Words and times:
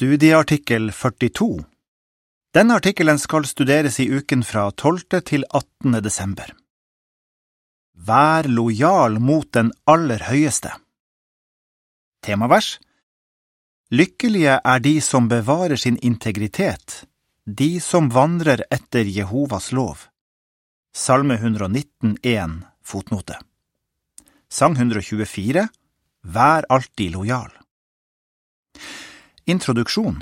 Studieartikkel 0.00 0.92
42 0.92 1.64
Denne 2.54 2.78
artikkelen 2.78 3.18
skal 3.20 3.44
studeres 3.44 3.98
i 4.00 4.06
uken 4.08 4.40
fra 4.48 4.62
12. 4.70 5.20
til 5.28 5.44
18. 5.52 5.98
desember. 6.00 6.54
Vær 8.08 8.48
lojal 8.48 9.18
mot 9.20 9.50
den 9.52 9.68
aller 9.84 10.24
høyeste. 10.30 10.72
Temavers 12.24 12.78
Lykkelige 13.92 14.56
er 14.64 14.80
de 14.80 14.94
som 15.04 15.28
bevarer 15.28 15.76
sin 15.76 16.00
integritet, 16.00 17.04
de 17.44 17.76
som 17.84 18.08
vandrer 18.08 18.64
etter 18.72 19.04
Jehovas 19.04 19.68
lov. 19.76 20.08
Salme 20.96 21.36
119, 21.36 22.16
1, 22.24 22.60
fotnote. 22.80 23.36
Sang 24.48 24.80
124 24.80 25.68
Vær 26.24 26.72
alltid 26.72 27.18
lojal. 27.20 27.59
Introduksjon 29.48 30.18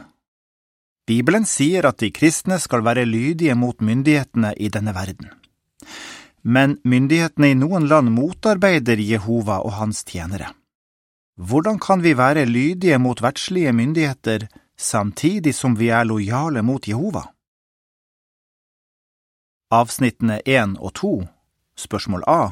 Bibelen 1.09 1.47
sier 1.49 1.87
at 1.89 1.99
de 1.99 2.11
kristne 2.15 2.59
skal 2.63 2.85
være 2.87 3.03
lydige 3.09 3.57
mot 3.59 3.81
myndighetene 3.83 4.53
i 4.55 4.69
denne 4.71 4.95
verden. 4.95 5.33
Men 6.43 6.77
myndighetene 6.85 7.51
i 7.51 7.57
noen 7.59 7.89
land 7.91 8.13
motarbeider 8.15 9.01
Jehova 9.03 9.59
og 9.65 9.75
hans 9.81 10.05
tjenere. 10.07 10.53
Hvordan 11.35 11.81
kan 11.83 12.03
vi 12.05 12.15
være 12.19 12.47
lydige 12.47 12.99
mot 12.99 13.23
verdslige 13.23 13.73
myndigheter 13.73 14.47
samtidig 14.79 15.55
som 15.55 15.75
vi 15.79 15.91
er 15.91 16.07
lojale 16.07 16.63
mot 16.63 16.87
Jehova? 16.87 17.25
Avsnittene 19.75 20.41
1 20.47 20.79
og 20.79 20.95
2 20.95 21.13
Spørsmål 21.79 22.23
A 22.27 22.43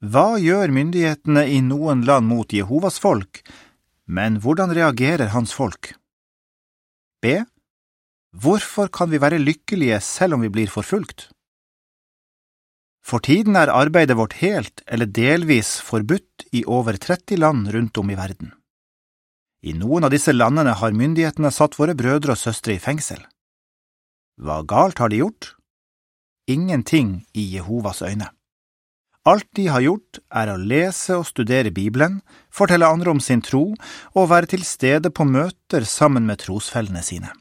Hva 0.00 0.38
gjør 0.38 0.70
myndighetene 0.72 1.46
i 1.50 1.60
noen 1.60 2.04
land 2.06 2.28
mot 2.30 2.52
Jehovas 2.52 2.98
folk, 3.02 3.42
men 4.06 4.38
hvordan 4.42 4.72
reagerer 4.74 5.32
hans 5.34 5.52
folk? 5.54 5.94
B. 7.22 7.42
Hvorfor 8.36 8.88
kan 8.92 9.10
vi 9.10 9.20
være 9.22 9.42
lykkelige 9.42 9.98
selv 10.04 10.36
om 10.36 10.44
vi 10.44 10.52
blir 10.52 10.70
forfulgt? 10.70 11.30
For 13.06 13.22
tiden 13.22 13.56
er 13.56 13.70
arbeidet 13.70 14.16
vårt 14.18 14.38
helt 14.42 14.82
eller 14.86 15.06
delvis 15.06 15.76
forbudt 15.80 16.46
i 16.52 16.64
over 16.66 16.98
30 16.98 17.38
land 17.38 17.70
rundt 17.74 17.98
om 17.98 18.10
i 18.10 18.18
verden. 18.18 18.52
I 19.62 19.72
noen 19.74 20.06
av 20.06 20.12
disse 20.14 20.34
landene 20.34 20.74
har 20.78 20.94
myndighetene 20.94 21.50
satt 21.54 21.78
våre 21.78 21.94
brødre 21.98 22.34
og 22.34 22.40
søstre 22.40 22.76
i 22.76 22.82
fengsel. 22.82 23.22
Hva 24.42 24.60
galt 24.68 25.00
har 25.02 25.10
de 25.10 25.22
gjort? 25.22 25.54
Ingenting 26.46 27.24
i 27.34 27.46
Jehovas 27.56 28.02
øyne. 28.02 28.35
Alt 29.26 29.48
de 29.58 29.66
har 29.66 29.82
gjort, 29.82 30.20
er 30.30 30.52
å 30.52 30.60
lese 30.60 31.16
og 31.18 31.26
studere 31.26 31.72
Bibelen, 31.74 32.20
fortelle 32.54 32.86
andre 32.86 33.10
om 33.10 33.20
sin 33.20 33.42
tro 33.42 33.72
og 34.14 34.28
være 34.30 34.52
til 34.54 34.62
stede 34.62 35.10
på 35.10 35.26
møter 35.26 35.82
sammen 35.82 36.28
med 36.30 36.44
trosfellene 36.44 37.02
sine. 37.02 37.32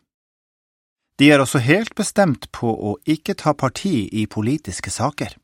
De 1.22 1.30
er 1.32 1.40
også 1.40 1.62
helt 1.62 1.94
bestemt 1.96 2.50
på 2.52 2.74
å 2.74 2.96
ikke 3.06 3.38
ta 3.38 3.54
parti 3.54 4.10
i 4.12 4.26
politiske 4.26 4.90
saker. 4.90 5.38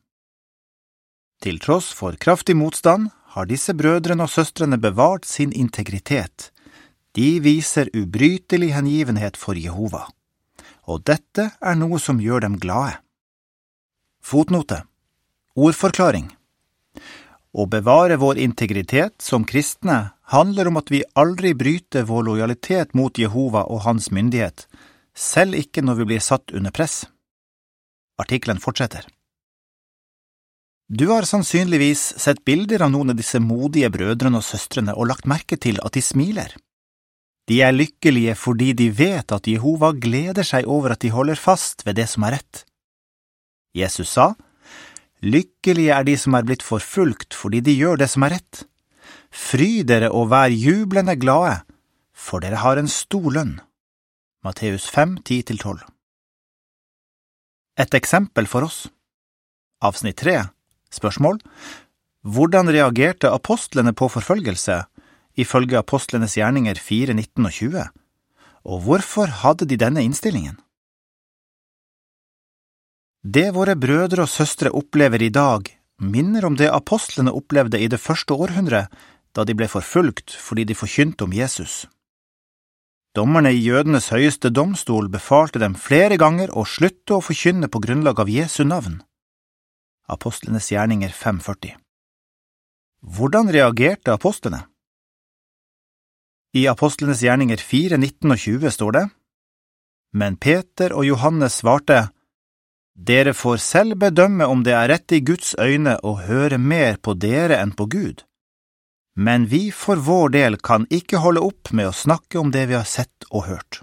Til 1.42 1.62
tross 1.62 1.94
for 1.94 2.18
kraftig 2.18 2.58
motstand 2.58 3.14
har 3.38 3.48
disse 3.48 3.78
brødrene 3.78 4.26
og 4.26 4.34
søstrene 4.34 4.82
bevart 4.82 5.30
sin 5.30 5.54
integritet. 5.54 6.50
De 7.14 7.38
viser 7.40 7.94
ubrytelig 7.94 8.74
hengivenhet 8.74 9.38
for 9.38 9.54
Jehova, 9.54 10.08
og 10.90 11.06
dette 11.06 11.52
er 11.62 11.78
noe 11.78 12.02
som 12.02 12.20
gjør 12.20 12.48
dem 12.50 12.58
glade. 12.58 12.98
Fotnote 14.22 14.88
Ordforklaring 15.52 16.30
Å 17.52 17.64
bevare 17.68 18.16
vår 18.16 18.38
integritet 18.40 19.18
som 19.20 19.44
kristne 19.44 20.14
handler 20.32 20.70
om 20.70 20.78
at 20.80 20.92
vi 20.94 21.02
aldri 21.12 21.50
bryter 21.52 22.06
vår 22.08 22.24
lojalitet 22.24 22.94
mot 22.96 23.18
Jehova 23.20 23.66
og 23.68 23.82
hans 23.84 24.14
myndighet, 24.16 24.64
selv 25.12 25.58
ikke 25.60 25.82
når 25.84 25.98
vi 25.98 26.06
blir 26.08 26.22
satt 26.24 26.54
under 26.56 26.72
press. 26.72 27.02
Artikkelen 28.16 28.62
fortsetter. 28.64 29.04
Du 30.88 31.10
har 31.10 31.28
sannsynligvis 31.28 32.14
sett 32.16 32.40
bilder 32.48 32.86
av 32.86 32.94
noen 32.94 33.12
av 33.12 33.20
disse 33.20 33.42
modige 33.44 33.90
brødrene 33.92 34.40
og 34.40 34.48
søstrene 34.48 34.96
og 34.96 35.10
lagt 35.10 35.28
merke 35.28 35.58
til 35.60 35.82
at 35.84 35.98
de 35.98 36.04
smiler. 36.06 36.56
De 37.52 37.60
er 37.60 37.76
lykkelige 37.76 38.38
fordi 38.40 38.72
de 38.72 38.88
vet 38.88 39.36
at 39.36 39.52
Jehova 39.52 39.92
gleder 39.92 40.48
seg 40.48 40.64
over 40.64 40.96
at 40.96 41.04
de 41.04 41.12
holder 41.12 41.36
fast 41.36 41.84
ved 41.84 42.00
det 42.00 42.08
som 42.08 42.24
er 42.24 42.38
rett. 42.38 42.64
Jesus 43.76 44.16
sa, 44.16 44.30
Lykkelige 45.22 45.94
er 45.94 46.06
de 46.06 46.16
som 46.18 46.34
er 46.34 46.46
blitt 46.48 46.64
forfulgt 46.66 47.36
fordi 47.38 47.62
de 47.62 47.76
gjør 47.78 48.00
det 48.02 48.10
som 48.10 48.26
er 48.26 48.38
rett. 48.40 48.64
Fry 49.30 49.84
dere 49.88 50.10
og 50.10 50.32
vær 50.34 50.50
jublende 50.50 51.16
glade, 51.16 51.62
for 52.12 52.42
dere 52.42 52.62
har 52.64 52.82
en 52.82 52.90
stor 52.90 53.30
lønn. 53.32 53.60
Matteus 54.42 54.90
5, 54.90 55.20
10–12 55.22 55.86
Et 57.78 57.94
eksempel 57.94 58.50
for 58.50 58.66
oss 58.66 58.88
Avsnitt 59.86 60.18
3 60.18 60.40
Spørsmål 60.90 61.38
Hvordan 62.26 62.74
reagerte 62.74 63.30
apostlene 63.30 63.94
på 63.94 64.10
forfølgelse, 64.10 64.80
ifølge 65.38 65.78
apostlenes 65.78 66.36
gjerninger 66.38 66.82
4, 66.82 67.14
19 67.14 67.46
og 67.46 67.54
20, 67.54 67.86
og 68.66 68.82
hvorfor 68.86 69.30
hadde 69.42 69.66
de 69.70 69.78
denne 69.78 70.04
innstillingen? 70.06 70.58
Det 73.22 73.52
våre 73.54 73.76
brødre 73.78 74.24
og 74.26 74.30
søstre 74.30 74.72
opplever 74.74 75.22
i 75.22 75.30
dag, 75.30 75.68
minner 76.02 76.46
om 76.46 76.56
det 76.58 76.72
apostlene 76.74 77.30
opplevde 77.30 77.78
i 77.78 77.88
det 77.88 78.00
første 78.02 78.34
århundret, 78.34 78.90
da 79.38 79.44
de 79.46 79.54
ble 79.54 79.68
forfulgt 79.70 80.34
fordi 80.34 80.66
de 80.66 80.74
forkynte 80.76 81.24
om 81.24 81.34
Jesus. 81.34 81.86
Dommerne 83.14 83.52
i 83.54 83.62
jødenes 83.62 84.10
høyeste 84.10 84.50
domstol 84.50 85.10
befalte 85.14 85.60
dem 85.62 85.76
flere 85.76 86.18
ganger 86.18 86.50
å 86.58 86.66
slutte 86.66 87.14
å 87.14 87.22
forkynne 87.22 87.70
på 87.70 87.82
grunnlag 87.84 88.20
av 88.24 88.32
Jesu 88.32 88.64
navn. 88.66 89.02
Apostlenes 90.10 90.72
gjerninger 90.72 91.14
540 91.14 91.78
Hvordan 93.02 93.52
reagerte 93.54 94.16
apostlene? 94.16 94.64
I 96.58 96.66
Apostlenes 96.68 97.22
gjerninger 97.22 97.62
4, 97.62 98.02
19 98.02 98.34
og 98.34 98.42
20 98.42 98.74
står 98.74 98.98
det, 98.98 99.06
Men 100.12 100.36
Peter 100.42 100.92
og 100.98 101.06
Johannes 101.06 101.62
svarte, 101.62 102.10
dere 103.02 103.34
får 103.34 103.58
selv 103.58 103.98
bedømme 103.98 104.46
om 104.46 104.62
det 104.66 104.74
er 104.78 104.90
rett 104.92 105.14
i 105.16 105.22
Guds 105.26 105.56
øyne 105.58 105.96
å 106.06 106.18
høre 106.28 106.60
mer 106.62 107.00
på 107.02 107.16
dere 107.18 107.58
enn 107.58 107.74
på 107.74 107.88
Gud. 107.90 108.22
Men 109.18 109.48
vi 109.52 109.70
for 109.76 110.00
vår 110.00 110.36
del 110.36 110.58
kan 110.62 110.86
ikke 110.94 111.24
holde 111.24 111.42
opp 111.44 111.72
med 111.76 111.90
å 111.90 111.96
snakke 111.96 112.40
om 112.40 112.52
det 112.54 112.68
vi 112.70 112.78
har 112.78 112.88
sett 112.88 113.26
og 113.32 113.48
hørt. 113.50 113.82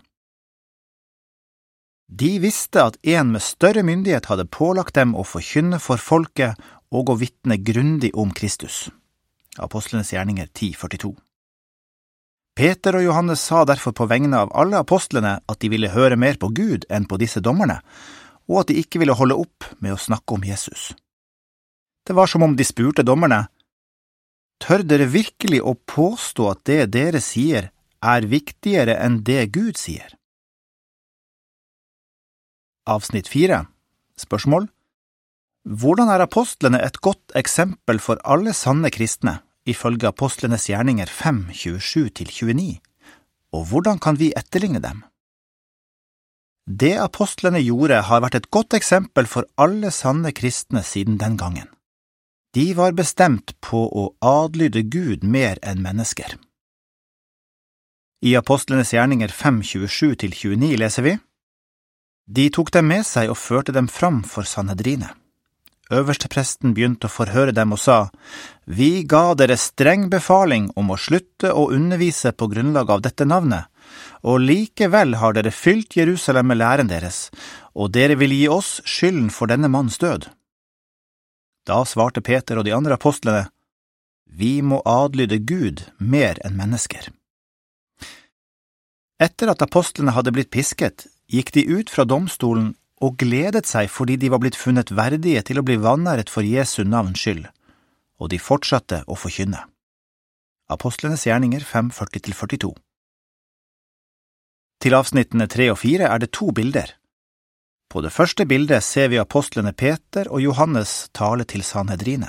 De 2.09 2.39
visste 2.41 2.81
at 2.81 2.97
en 3.03 3.35
med 3.35 3.45
større 3.45 3.83
myndighet 3.85 4.31
hadde 4.31 4.49
pålagt 4.49 4.97
dem 4.97 5.13
å 5.13 5.27
forkynne 5.29 5.81
for 5.83 6.01
folket 6.01 6.57
og 6.89 7.11
å 7.13 7.19
vitne 7.21 7.59
grundig 7.61 8.15
om 8.17 8.31
Kristus. 8.33 8.87
Apostlenes 9.59 10.15
gjerninger 10.15 10.49
1042 10.49 11.13
Peter 12.59 12.97
og 12.99 13.05
Johannes 13.05 13.43
sa 13.45 13.65
derfor 13.69 13.93
på 13.95 14.09
vegne 14.11 14.39
av 14.41 14.55
alle 14.57 14.81
apostlene 14.81 15.37
at 15.47 15.61
de 15.63 15.69
ville 15.71 15.93
høre 15.93 16.17
mer 16.17 16.39
på 16.41 16.49
Gud 16.55 16.89
enn 16.91 17.05
på 17.07 17.19
disse 17.21 17.43
dommerne, 17.45 17.83
og 18.49 18.63
at 18.63 18.71
de 18.71 18.81
ikke 18.81 19.03
ville 19.03 19.17
holde 19.17 19.37
opp 19.39 19.69
med 19.79 19.95
å 19.95 20.01
snakke 20.01 20.37
om 20.37 20.45
Jesus. 20.45 20.93
Det 22.09 22.17
var 22.17 22.31
som 22.31 22.43
om 22.47 22.57
de 22.57 22.65
spurte 22.65 23.05
dommerne, 23.05 23.47
Tør 24.59 24.83
dere 24.83 25.07
virkelig 25.07 25.61
å 25.63 25.77
påstå 25.87 26.49
at 26.51 26.65
det 26.67 26.81
dere 26.95 27.21
sier, 27.23 27.71
er 28.03 28.27
viktigere 28.31 28.97
enn 29.03 29.21
det 29.27 29.53
Gud 29.55 29.79
sier? 29.79 30.15
Avsnitt 32.89 33.31
fire 33.31 33.67
Spørsmål 34.19 34.69
Hvordan 35.69 36.11
er 36.11 36.25
apostlene 36.25 36.81
et 36.83 36.99
godt 37.05 37.35
eksempel 37.39 37.99
for 38.01 38.19
alle 38.25 38.55
sanne 38.57 38.91
kristne, 38.95 39.43
ifølge 39.69 40.09
apostlenes 40.09 40.69
gjerninger 40.71 41.11
5, 41.13 41.43
27–29, 41.53 42.79
og 43.53 43.67
hvordan 43.69 44.01
kan 44.01 44.17
vi 44.17 44.31
etterligne 44.39 44.81
dem? 44.81 45.03
Det 46.69 46.99
apostlene 47.01 47.63
gjorde, 47.65 48.03
har 48.05 48.21
vært 48.21 48.35
et 48.37 48.51
godt 48.53 48.75
eksempel 48.77 49.25
for 49.25 49.49
alle 49.57 49.89
sanne 49.95 50.35
kristne 50.37 50.83
siden 50.85 51.17
den 51.17 51.39
gangen. 51.41 51.71
De 52.53 52.75
var 52.77 52.93
bestemt 52.93 53.55
på 53.65 53.87
å 53.89 54.11
adlyde 54.21 54.83
Gud 54.93 55.25
mer 55.25 55.57
enn 55.65 55.81
mennesker. 55.81 56.37
I 58.21 58.35
Apostlenes 58.37 58.93
gjerninger 58.93 59.33
5.27–29 59.33 60.77
leser 60.77 61.07
vi 61.07 61.15
De 62.27 62.49
tok 62.53 62.73
dem 62.75 62.91
med 62.93 63.07
seg 63.07 63.33
og 63.33 63.41
førte 63.41 63.73
dem 63.73 63.89
fram 63.89 64.21
for 64.27 64.45
Sanhedrinet. 64.45 65.15
Øverstepresten 65.89 66.75
begynte 66.77 67.09
å 67.09 67.15
forhøre 67.15 67.55
dem 67.57 67.73
og 67.73 67.81
sa, 67.81 68.11
Vi 68.67 69.07
ga 69.09 69.33
dere 69.33 69.57
streng 69.57 70.11
befaling 70.13 70.69
om 70.77 70.93
å 70.93 71.01
slutte 71.01 71.55
å 71.55 71.71
undervise 71.73 72.35
på 72.37 72.51
grunnlag 72.53 72.91
av 72.93 73.07
dette 73.07 73.25
navnet, 73.25 73.73
og 74.23 74.41
likevel 74.43 75.17
har 75.21 75.37
dere 75.37 75.53
fylt 75.55 75.97
Jerusalem 75.97 76.51
med 76.51 76.61
læren 76.61 76.91
deres, 76.91 77.29
og 77.75 77.93
dere 77.95 78.19
vil 78.19 78.35
gi 78.35 78.49
oss 78.49 78.79
skylden 78.85 79.31
for 79.35 79.51
denne 79.51 79.71
manns 79.71 79.99
død. 79.99 80.29
Da 81.69 81.85
svarte 81.85 82.25
Peter 82.25 82.59
og 82.59 82.65
de 82.65 82.75
andre 82.75 82.97
apostlene, 82.97 83.49
Vi 84.29 84.61
må 84.61 84.83
adlyde 84.85 85.39
Gud 85.39 85.81
mer 85.99 86.37
enn 86.45 86.57
mennesker. 86.57 87.09
Etter 89.19 89.49
at 89.51 89.63
apostlene 89.65 90.13
hadde 90.13 90.35
blitt 90.37 90.51
pisket, 90.53 91.07
gikk 91.33 91.53
de 91.57 91.65
ut 91.65 91.91
fra 91.91 92.05
domstolen 92.05 92.75
og 93.01 93.17
gledet 93.19 93.67
seg 93.67 93.89
fordi 93.91 94.19
de 94.21 94.31
var 94.31 94.43
blitt 94.43 94.59
funnet 94.59 94.93
verdige 94.95 95.43
til 95.49 95.59
å 95.59 95.65
bli 95.65 95.79
vanæret 95.81 96.31
for 96.31 96.47
Jesu 96.47 96.85
navns 96.85 97.25
skyld, 97.25 97.47
og 98.21 98.31
de 98.31 98.39
fortsatte 98.39 99.03
å 99.07 99.17
forkynne. 99.19 99.65
Apostlenes 100.69 101.25
gjerninger 101.27 101.65
5.40–42 101.65 102.75
Til 104.79 104.95
avsnittene 104.95 105.49
tre 105.51 105.71
og 105.73 105.81
fire 105.81 106.07
er 106.07 106.23
det 106.23 106.31
to 106.37 106.53
bilder. 106.55 106.93
På 107.89 108.03
det 108.05 108.13
første 108.13 108.45
bildet 108.47 108.85
ser 108.85 109.09
vi 109.09 109.19
apostlene 109.19 109.73
Peter 109.73 110.29
og 110.29 110.43
Johannes 110.45 111.09
tale 111.17 111.47
til 111.49 111.65
Sanhedrine. 111.65 112.29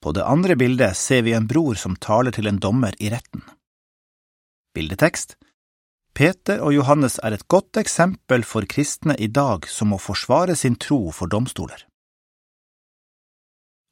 På 0.00 0.14
det 0.14 0.22
andre 0.22 0.54
bildet 0.56 0.96
ser 0.96 1.24
vi 1.26 1.34
en 1.34 1.48
bror 1.50 1.74
som 1.74 1.96
taler 1.96 2.32
til 2.32 2.46
en 2.46 2.60
dommer 2.62 2.94
i 3.02 3.10
retten. 3.10 3.42
Bildetekst 4.74 5.34
Peter 6.14 6.62
og 6.62 6.72
Johannes 6.74 7.18
er 7.22 7.34
et 7.34 7.46
godt 7.50 7.76
eksempel 7.76 8.46
for 8.46 8.66
kristne 8.70 9.16
i 9.18 9.26
dag 9.26 9.66
som 9.70 9.92
må 9.92 9.98
forsvare 9.98 10.56
sin 10.56 10.78
tro 10.78 11.10
for 11.14 11.30
domstoler. 11.30 11.84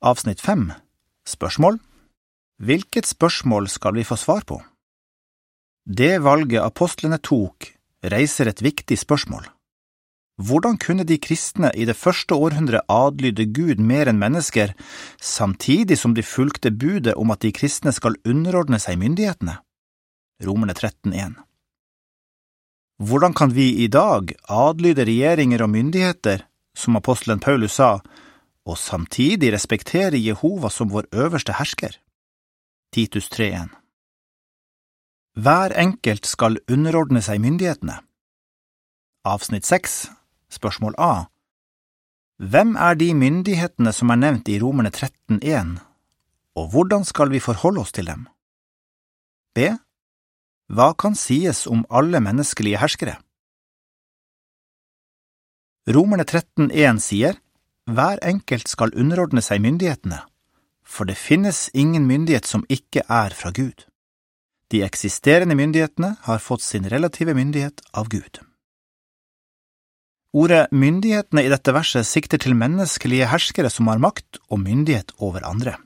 Avsnitt 0.02 0.40
fem 0.40 0.70
Spørsmål 1.26 1.80
Hvilket 2.62 3.06
spørsmål 3.06 3.68
skal 3.68 3.98
vi 3.98 4.06
få 4.06 4.16
svar 4.16 4.46
på? 4.46 4.62
Det 5.86 6.18
valget 6.18 6.64
apostlene 6.66 7.20
tok, 7.22 7.68
reiser 8.02 8.48
et 8.50 8.62
viktig 8.62 8.96
spørsmål. 8.98 9.44
Hvordan 10.42 10.80
kunne 10.82 11.04
de 11.06 11.16
kristne 11.22 11.70
i 11.78 11.86
det 11.86 11.94
første 11.96 12.34
århundret 12.34 12.82
adlyde 12.90 13.46
Gud 13.54 13.78
mer 13.78 14.10
enn 14.10 14.18
mennesker, 14.18 14.74
samtidig 15.22 15.96
som 15.96 16.16
de 16.18 16.26
fulgte 16.26 16.74
budet 16.74 17.14
om 17.14 17.30
at 17.30 17.46
de 17.46 17.54
kristne 17.54 17.94
skal 17.94 18.18
underordne 18.26 18.82
seg 18.82 18.98
myndighetene? 18.98 19.60
Romerne 20.42 20.74
13,1 20.74 21.38
Hvordan 22.98 23.32
kan 23.32 23.54
vi 23.54 23.70
i 23.84 23.86
dag 23.86 24.34
adlyde 24.50 25.06
regjeringer 25.06 25.62
og 25.62 25.70
myndigheter, 25.70 26.44
som 26.76 26.98
apostelen 26.98 27.38
Paulus 27.38 27.78
sa, 27.78 28.00
og 28.66 28.76
samtidig 28.76 29.54
respektere 29.54 30.18
Jehova 30.18 30.68
som 30.68 30.90
vår 30.90 31.06
øverste 31.14 31.54
hersker? 31.56 31.94
Titus 32.92 33.30
3,1 33.30 33.85
Hver 35.36 35.74
enkelt 35.76 36.24
skal 36.24 36.54
underordne 36.72 37.20
seg 37.20 37.42
myndighetene. 37.44 37.98
Avsnitt 39.28 39.66
6 39.68 39.96
Spørsmål 40.48 40.94
A 40.96 41.26
Hvem 42.40 42.70
er 42.80 42.94
de 42.96 43.10
myndighetene 43.12 43.92
som 43.92 44.14
er 44.14 44.16
nevnt 44.22 44.48
i 44.48 44.56
Romerne 44.62 44.88
13,1, 44.88 45.74
og 46.56 46.70
hvordan 46.72 47.04
skal 47.04 47.28
vi 47.34 47.42
forholde 47.44 47.82
oss 47.82 47.92
til 47.92 48.08
dem? 48.08 48.22
B. 49.52 49.66
Hva 50.72 50.94
kan 50.96 51.12
sies 51.12 51.66
om 51.68 51.82
alle 51.92 52.22
menneskelige 52.24 52.80
herskere? 52.80 53.18
Romerne 55.84 56.24
13,1 56.24 57.02
sier 57.04 57.36
hver 57.84 58.24
enkelt 58.24 58.72
skal 58.72 58.96
underordne 58.96 59.44
seg 59.44 59.60
myndighetene, 59.60 60.22
for 60.80 61.04
det 61.04 61.18
finnes 61.20 61.66
ingen 61.74 62.08
myndighet 62.08 62.48
som 62.48 62.64
ikke 62.72 63.04
er 63.04 63.36
fra 63.36 63.52
Gud. 63.52 63.84
De 64.72 64.82
eksisterende 64.82 65.54
myndighetene 65.54 66.16
har 66.26 66.42
fått 66.42 66.64
sin 66.64 66.88
relative 66.90 67.34
myndighet 67.38 67.82
av 67.94 68.08
Gud. 68.10 68.40
Ordet 70.36 70.66
myndighetene 70.74 71.46
i 71.46 71.50
dette 71.52 71.72
verset 71.72 72.06
sikter 72.08 72.40
til 72.42 72.56
menneskelige 72.58 73.28
herskere 73.30 73.70
som 73.72 73.88
har 73.88 74.02
makt 74.02 74.40
og 74.50 74.60
myndighet 74.64 75.14
over 75.22 75.46
andre. 75.46 75.76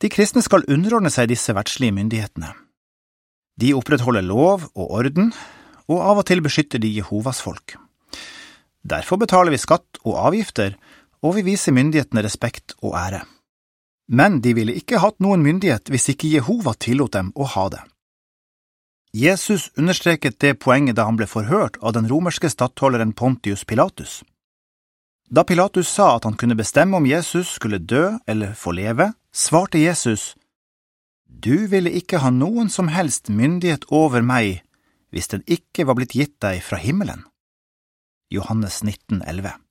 De 0.00 0.08
kristne 0.12 0.44
skal 0.44 0.64
underordne 0.68 1.10
seg 1.12 1.32
disse 1.32 1.52
verdslige 1.56 1.96
myndighetene. 1.96 2.52
De 3.60 3.72
opprettholder 3.76 4.24
lov 4.24 4.68
og 4.70 4.86
orden, 5.00 5.32
og 5.90 6.04
av 6.04 6.20
og 6.22 6.28
til 6.28 6.40
beskytter 6.44 6.80
de 6.80 6.92
Jehovas 7.00 7.40
folk. 7.42 7.74
Derfor 8.86 9.18
betaler 9.20 9.52
vi 9.52 9.60
skatt 9.60 10.00
og 10.04 10.16
avgifter, 10.30 10.76
og 11.20 11.36
vi 11.36 11.44
viser 11.50 11.74
myndighetene 11.76 12.22
respekt 12.24 12.76
og 12.80 12.94
ære. 12.96 13.24
Men 14.10 14.40
de 14.42 14.56
ville 14.58 14.74
ikke 14.74 14.98
hatt 14.98 15.20
noen 15.22 15.44
myndighet 15.44 15.90
hvis 15.92 16.08
ikke 16.10 16.32
Jehova 16.32 16.74
tillot 16.74 17.14
dem 17.14 17.30
å 17.38 17.46
ha 17.46 17.68
det. 17.70 17.82
Jesus 19.14 19.68
understreket 19.78 20.38
det 20.42 20.56
poenget 20.62 20.98
da 20.98 21.06
han 21.06 21.18
ble 21.18 21.28
forhørt 21.30 21.78
av 21.82 21.94
den 21.94 22.08
romerske 22.10 22.50
stattholderen 22.50 23.12
Pontius 23.14 23.62
Pilatus. 23.64 24.20
Da 25.30 25.44
Pilatus 25.46 25.90
sa 25.90 26.16
at 26.16 26.26
han 26.26 26.38
kunne 26.38 26.58
bestemme 26.58 26.98
om 26.98 27.06
Jesus 27.06 27.54
skulle 27.54 27.78
dø 27.78 28.18
eller 28.26 28.54
få 28.58 28.74
leve, 28.74 29.12
svarte 29.30 29.78
Jesus, 29.78 30.34
Du 31.26 31.70
ville 31.70 31.90
ikke 31.94 32.18
ha 32.18 32.30
noen 32.34 32.68
som 32.68 32.90
helst 32.90 33.30
myndighet 33.30 33.86
over 33.94 34.26
meg 34.26 34.64
hvis 35.14 35.30
den 35.30 35.46
ikke 35.46 35.86
var 35.86 35.98
blitt 35.98 36.18
gitt 36.18 36.38
deg 36.42 36.62
fra 36.66 36.78
himmelen. 36.82 37.22
Johannes 38.30 38.82
19, 38.82 39.22
11 39.22 39.69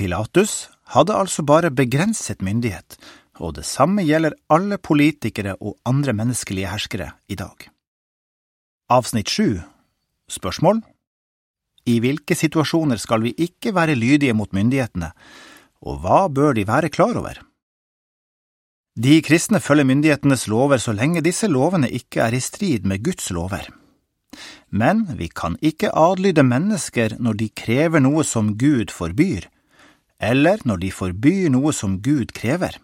Pilatus 0.00 0.70
hadde 0.94 1.12
altså 1.12 1.44
bare 1.44 1.68
begrenset 1.68 2.40
myndighet, 2.40 2.96
og 3.36 3.58
det 3.58 3.66
samme 3.68 4.00
gjelder 4.08 4.32
alle 4.48 4.78
politikere 4.80 5.58
og 5.60 5.76
andre 5.84 6.14
menneskelige 6.16 6.70
herskere 6.72 7.10
i 7.28 7.36
dag. 7.36 7.68
Avsnitt 8.88 9.28
sju 9.28 9.60
Spørsmål 10.30 10.80
I 11.84 11.98
hvilke 12.00 12.36
situasjoner 12.38 12.96
skal 13.02 13.26
vi 13.26 13.34
ikke 13.36 13.74
være 13.76 13.98
lydige 13.98 14.32
mot 14.32 14.56
myndighetene, 14.56 15.12
og 15.84 16.00
hva 16.00 16.24
bør 16.32 16.56
de 16.56 16.64
være 16.64 16.88
klar 16.88 17.20
over? 17.20 17.36
De 18.96 19.20
kristne 19.24 19.60
følger 19.60 19.84
myndighetenes 19.84 20.48
lover 20.48 20.80
så 20.80 20.96
lenge 20.96 21.20
disse 21.24 21.48
lovene 21.48 21.92
ikke 21.92 22.24
er 22.24 22.34
i 22.36 22.40
strid 22.40 22.88
med 22.88 23.04
Guds 23.04 23.30
lover. 23.30 23.68
Men 24.70 25.06
vi 25.18 25.28
kan 25.28 25.56
ikke 25.60 25.92
adlyde 25.92 26.42
mennesker 26.46 27.18
når 27.20 27.40
de 27.40 27.48
krever 27.52 28.00
noe 28.00 28.24
som 28.24 28.54
Gud 28.56 28.92
forbyr, 28.94 29.48
eller 30.20 30.60
når 30.68 30.82
de 30.84 30.92
forbyr 30.92 31.48
noe 31.52 31.72
som 31.72 31.98
Gud 32.04 32.34
krever. 32.36 32.76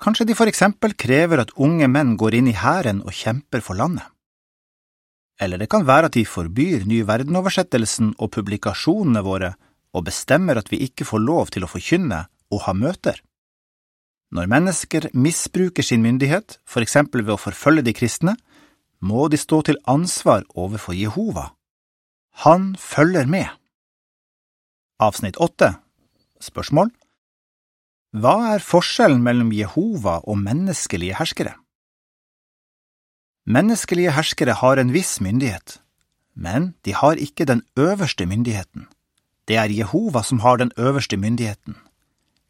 Kanskje 0.00 0.26
de 0.28 0.36
for 0.36 0.48
eksempel 0.48 0.94
krever 0.96 1.42
at 1.42 1.52
unge 1.60 1.88
menn 1.88 2.16
går 2.20 2.36
inn 2.38 2.48
i 2.52 2.56
hæren 2.56 3.02
og 3.04 3.16
kjemper 3.16 3.64
for 3.64 3.76
landet. 3.76 4.04
Eller 5.40 5.60
det 5.60 5.70
kan 5.72 5.86
være 5.88 6.10
at 6.10 6.16
de 6.16 6.26
forbyr 6.28 6.84
Ny 6.88 7.00
verden-oversettelsen 7.08 8.14
og 8.18 8.32
publikasjonene 8.36 9.24
våre 9.24 9.54
og 9.96 10.04
bestemmer 10.06 10.60
at 10.60 10.68
vi 10.72 10.82
ikke 10.84 11.08
får 11.08 11.24
lov 11.24 11.52
til 11.54 11.64
å 11.64 11.70
forkynne 11.70 12.26
og 12.52 12.64
ha 12.66 12.74
møter. 12.76 13.16
Når 14.30 14.46
mennesker 14.46 15.08
misbruker 15.12 15.82
sin 15.82 16.04
myndighet, 16.04 16.60
for 16.64 16.84
eksempel 16.84 17.24
ved 17.24 17.34
å 17.34 17.40
forfølge 17.40 17.82
de 17.88 17.94
kristne, 17.96 18.36
må 19.00 19.26
de 19.32 19.40
stå 19.40 19.62
til 19.66 19.80
ansvar 19.90 20.44
overfor 20.54 20.94
Jehova. 20.94 21.50
Han 22.44 22.76
følger 22.78 23.26
med. 23.26 23.48
Avsnitt 25.00 25.38
åtte 25.40 25.74
Spørsmål 26.44 26.90
hva 28.10 28.56
er 28.56 28.64
forskjellen 28.64 29.20
mellom 29.22 29.52
Jehova 29.54 30.16
og 30.26 30.40
menneskelige 30.42 31.14
herskere? 31.14 31.52
Menneskelige 33.46 34.10
herskere 34.16 34.56
har 34.58 34.82
en 34.82 34.90
viss 34.90 35.20
myndighet, 35.22 35.78
men 36.34 36.74
de 36.82 36.92
har 36.98 37.22
ikke 37.22 37.46
den 37.46 37.62
øverste 37.78 38.26
myndigheten. 38.26 38.88
Det 39.46 39.56
er 39.62 39.70
Jehova 39.70 40.24
som 40.26 40.42
har 40.42 40.58
den 40.58 40.74
øverste 40.76 41.16
myndigheten. 41.16 41.78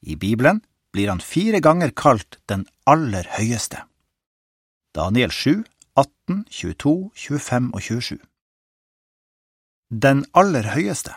I 0.00 0.16
Bibelen 0.16 0.64
blir 0.92 1.12
han 1.12 1.20
fire 1.20 1.60
ganger 1.60 1.92
kalt 1.92 2.40
den 2.48 2.66
aller 2.86 3.28
høyeste. 3.36 3.84
Daniel 4.96 5.30
7, 5.30 5.64
18, 5.96 6.44
22, 6.50 7.10
25 7.14 7.74
og 7.74 7.82
27 7.82 8.18
Den 9.92 10.24
aller 10.34 10.72
høyeste 10.72 11.12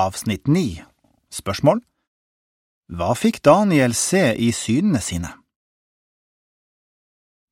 Avsnitt 0.00 0.48
9 0.48 0.80
Spørsmål 1.28 1.82
hva 2.92 3.10
fikk 3.12 3.42
Daniel 3.44 3.92
se 3.92 4.22
i 4.40 4.46
synene 4.56 5.02
sine? 5.04 5.28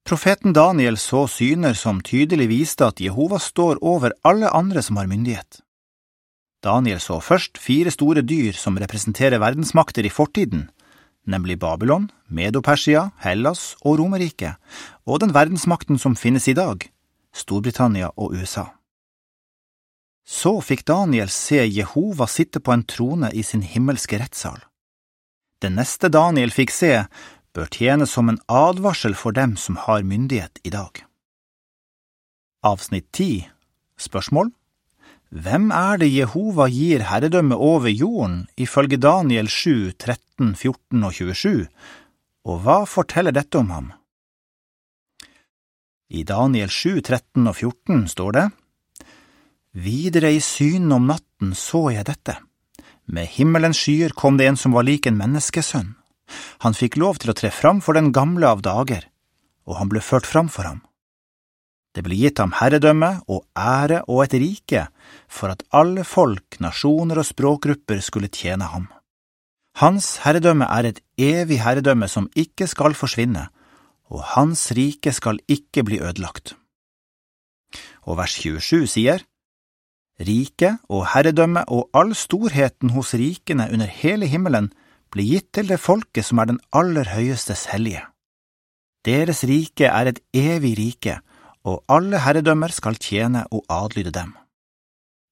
Profeten 0.09 0.57
Daniel 0.57 0.97
så 0.97 1.27
syner 1.29 1.77
som 1.77 2.01
tydelig 2.01 2.49
viste 2.49 2.89
at 2.89 3.01
Jehova 3.05 3.37
står 3.37 3.83
over 3.85 4.17
alle 4.25 4.49
andre 4.57 4.81
som 4.81 4.97
har 4.97 5.09
myndighet. 5.13 5.61
Daniel 6.65 7.05
så 7.05 7.21
først 7.21 7.61
fire 7.61 7.93
store 7.93 8.25
dyr 8.25 8.57
som 8.57 8.81
representerer 8.81 9.37
verdensmakter 9.37 10.09
i 10.09 10.13
fortiden, 10.13 10.71
nemlig 11.29 11.59
Babylon, 11.61 12.09
Medo-Persia, 12.29 13.11
Hellas 13.21 13.77
og 13.85 14.01
Romerriket, 14.01 14.57
og 15.05 15.21
den 15.21 15.37
verdensmakten 15.37 16.01
som 16.01 16.17
finnes 16.17 16.49
i 16.49 16.57
dag, 16.57 16.89
Storbritannia 17.37 18.17
og 18.17 18.33
USA. 18.33 18.71
Så 20.31 20.53
fikk 20.63 20.85
Daniel 20.87 21.31
se 21.35 21.65
Jehova 21.67 22.29
sitte 22.31 22.61
på 22.63 22.73
en 22.73 22.85
trone 22.87 23.33
i 23.35 23.43
sin 23.43 23.65
himmelske 23.67 24.19
rettssal. 24.21 24.61
Det 25.61 25.73
neste 25.75 26.09
Daniel 26.09 26.53
fikk 26.55 26.71
se, 26.71 26.93
bør 27.51 27.67
tjene 27.75 28.07
som 28.07 28.31
en 28.31 28.39
advarsel 28.47 29.17
for 29.19 29.35
dem 29.35 29.57
som 29.59 29.81
har 29.89 30.07
myndighet 30.07 30.63
i 30.63 30.71
dag. 30.71 31.03
Avsnitt 32.63 33.11
10 33.11 33.49
Spørsmål 33.99 34.53
Hvem 35.35 35.69
er 35.75 35.99
det 35.99 36.13
Jehova 36.13 36.69
gir 36.71 37.05
herredømme 37.11 37.59
over 37.59 37.91
jorden, 37.91 38.47
ifølge 38.57 39.01
Daniel 39.03 39.51
7, 39.51 39.93
13, 39.99 40.55
14 40.55 41.05
og 41.11 41.13
27, 41.13 41.67
og 42.47 42.63
hva 42.65 42.79
forteller 42.87 43.35
dette 43.35 43.59
om 43.59 43.75
ham? 43.75 43.93
I 46.11 46.23
Daniel 46.27 46.71
7, 46.71 47.03
13 47.03 47.47
og 47.47 47.55
14 47.55 48.09
står 48.15 48.35
det 48.39 48.49
Videre 49.71 50.33
i 50.35 50.41
synen 50.43 50.91
om 50.93 51.05
natten 51.07 51.53
så 51.55 51.93
jeg 51.95 52.09
dette. 52.09 52.35
Med 53.07 53.31
himmelens 53.31 53.79
skyer 53.79 54.11
kom 54.19 54.35
det 54.39 54.49
en 54.51 54.59
som 54.59 54.75
var 54.75 54.83
lik 54.87 55.07
en 55.07 55.19
menneskesønn. 55.19 55.95
Han 56.67 56.75
fikk 56.75 56.99
lov 56.99 57.21
til 57.23 57.31
å 57.31 57.37
tre 57.39 57.53
fram 57.55 57.79
for 57.83 57.95
den 57.95 58.11
gamle 58.15 58.51
av 58.51 58.65
dager, 58.67 59.07
og 59.71 59.79
han 59.79 59.91
ble 59.91 60.03
ført 60.03 60.27
fram 60.27 60.51
for 60.51 60.67
ham. 60.67 60.83
Det 61.95 62.03
ble 62.07 62.19
gitt 62.19 62.43
ham 62.43 62.55
herredømme 62.59 63.13
og 63.31 63.47
ære 63.59 64.03
og 64.11 64.25
et 64.25 64.37
rike 64.43 64.85
for 65.31 65.55
at 65.55 65.63
alle 65.71 66.03
folk, 66.07 66.59
nasjoner 66.63 67.23
og 67.23 67.27
språkgrupper 67.31 68.03
skulle 68.03 68.31
tjene 68.31 68.67
ham. 68.75 68.87
Hans 69.79 70.19
herredømme 70.27 70.67
er 70.67 70.91
et 70.91 71.03
evig 71.19 71.63
herredømme 71.63 72.11
som 72.11 72.31
ikke 72.35 72.67
skal 72.71 72.95
forsvinne, 72.99 73.49
og 74.11 74.23
hans 74.35 74.71
rike 74.75 75.15
skal 75.15 75.39
ikke 75.47 75.87
bli 75.87 76.03
ødelagt. 76.03 76.57
Og 78.07 78.19
vers 78.19 78.35
27 78.35 78.87
sier, 78.91 79.23
Riket 80.21 80.83
og 80.93 81.07
herredømme 81.15 81.65
og 81.73 81.89
all 81.97 82.13
storheten 82.19 82.93
hos 82.93 83.15
rikene 83.17 83.71
under 83.73 83.89
hele 83.89 84.29
himmelen 84.29 84.69
blir 85.11 85.27
gitt 85.35 85.49
til 85.57 85.71
det 85.73 85.81
folket 85.81 86.29
som 86.29 86.43
er 86.43 86.51
den 86.51 86.61
aller 86.77 87.09
høyestes 87.09 87.67
hellige. 87.73 88.05
Deres 89.07 89.41
rike 89.49 89.89
er 89.89 90.11
et 90.11 90.21
evig 90.37 90.75
rike, 90.79 91.17
og 91.65 91.81
alle 91.89 92.21
herredømmer 92.21 92.73
skal 92.73 93.01
tjene 93.01 93.47
og 93.51 93.65
adlyde 93.73 94.13
dem. 94.13 94.35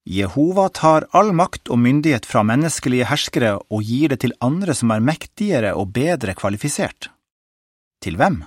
Jehova 0.09 0.69
tar 0.73 1.05
all 1.13 1.29
makt 1.37 1.69
og 1.69 1.77
myndighet 1.83 2.25
fra 2.25 2.41
menneskelige 2.41 3.05
herskere 3.05 3.57
og 3.69 3.83
gir 3.85 4.09
det 4.09 4.23
til 4.23 4.33
andre 4.41 4.73
som 4.73 4.89
er 4.95 5.05
mektigere 5.05 5.75
og 5.77 5.93
bedre 5.93 6.33
kvalifisert. 6.33 7.11
Til 8.01 8.17
hvem? 8.17 8.41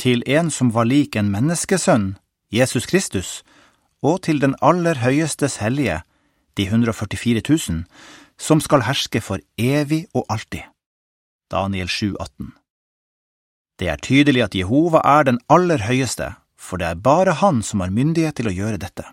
Til 0.00 0.22
en 0.24 0.48
som 0.48 0.72
var 0.72 0.88
lik 0.88 1.16
en 1.20 1.28
menneskesønn, 1.28 2.14
Jesus 2.48 2.86
Kristus, 2.88 3.42
og 4.02 4.22
til 4.24 4.40
den 4.40 4.56
aller 4.62 5.00
høyestes 5.02 5.58
hellige, 5.60 6.00
de 6.56 6.66
144 6.66 7.42
000, 7.48 7.84
som 8.40 8.60
skal 8.60 8.86
herske 8.88 9.20
for 9.20 9.42
evig 9.58 10.06
og 10.14 10.24
alltid. 10.28 10.64
Daniel 11.50 11.88
7, 11.88 12.16
18 12.20 12.52
Det 13.78 13.88
er 13.88 13.96
tydelig 13.96 14.42
at 14.44 14.54
Jehova 14.54 15.00
er 15.04 15.24
den 15.24 15.40
aller 15.48 15.82
høyeste, 15.84 16.34
for 16.56 16.78
det 16.80 16.86
er 16.86 17.02
bare 17.02 17.38
han 17.40 17.62
som 17.62 17.80
har 17.80 17.90
myndighet 17.90 18.36
til 18.36 18.48
å 18.48 18.54
gjøre 18.54 18.80
dette. 18.80 19.04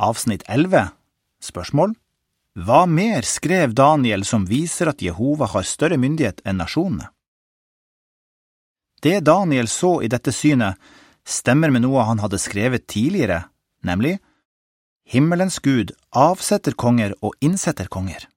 Avsnitt 0.00 0.42
11 0.48 0.90
Spørsmål 1.42 1.94
Hva 2.58 2.84
mer 2.86 3.22
skrev 3.22 3.74
Daniel 3.74 4.24
som 4.24 4.48
viser 4.48 4.90
at 4.90 5.02
Jehova 5.02 5.46
har 5.52 5.68
større 5.68 6.00
myndighet 6.00 6.42
enn 6.44 6.58
nasjonene? 6.58 7.08
Det 9.02 9.20
Daniel 9.26 9.68
så 9.68 10.00
i 10.02 10.08
dette 10.10 10.32
synet, 10.34 10.78
stemmer 11.28 11.72
med 11.72 11.84
noe 11.84 12.04
han 12.06 12.22
hadde 12.22 12.40
skrevet 12.40 12.88
tidligere, 12.90 13.46
nemlig 13.86 14.18
Himmelens 15.08 15.58
Gud 15.62 15.90
avsetter 16.14 16.76
konger 16.78 17.14
og 17.20 17.34
innsetter 17.42 17.88
konger. 17.90 18.28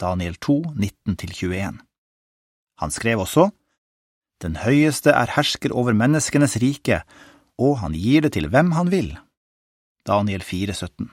Daniel 0.00 0.36
2, 0.40 0.56
19–21 0.76 1.78
Han 2.80 2.90
skrev 2.92 3.22
også 3.24 3.50
Den 4.42 4.58
høyeste 4.60 5.12
er 5.12 5.32
hersker 5.36 5.72
over 5.72 5.96
menneskenes 5.96 6.58
rike, 6.60 7.00
og 7.56 7.78
han 7.80 7.96
gir 7.96 8.26
det 8.26 8.34
til 8.36 8.50
hvem 8.52 8.74
han 8.76 8.90
vil. 8.92 9.14
Daniel 10.06 10.44
4, 10.44 10.74
17 10.74 11.08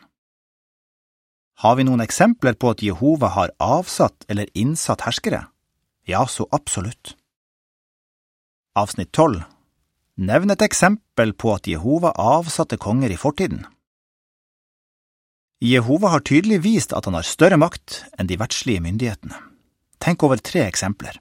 Har 1.63 1.79
vi 1.79 1.87
noen 1.87 2.03
eksempler 2.03 2.59
på 2.59 2.73
at 2.75 2.83
Jehova 2.83 3.31
har 3.37 3.55
avsatt 3.63 4.27
eller 4.27 4.51
innsatt 4.53 5.07
herskere? 5.07 5.45
Ja, 6.07 6.25
så 6.27 6.47
absolutt. 6.51 7.15
Avsnitt 8.75 9.13
12 9.13 9.43
Nevn 10.13 10.51
et 10.53 10.61
eksempel 10.61 11.31
på 11.33 11.55
at 11.55 11.65
Jehova 11.65 12.11
avsatte 12.21 12.77
konger 12.77 13.09
i 13.09 13.17
fortiden. 13.17 13.63
Jehova 15.63 16.11
har 16.13 16.21
tydelig 16.21 16.59
vist 16.61 16.93
at 16.93 17.07
han 17.09 17.17
har 17.17 17.25
større 17.25 17.57
makt 17.57 18.03
enn 18.21 18.29
de 18.29 18.37
verdslige 18.37 18.83
myndighetene. 18.83 19.39
Tenk 19.97 20.21
over 20.27 20.37
tre 20.37 20.67
eksempler. 20.67 21.17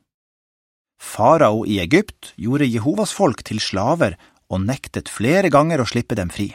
Farao 1.00 1.64
i 1.64 1.78
Egypt 1.80 2.34
gjorde 2.36 2.68
Jehovas 2.68 3.14
folk 3.16 3.40
til 3.48 3.62
slaver 3.64 4.18
og 4.52 4.60
nektet 4.66 5.08
flere 5.08 5.48
ganger 5.48 5.80
å 5.80 5.88
slippe 5.88 6.18
dem 6.18 6.28
fri. 6.28 6.50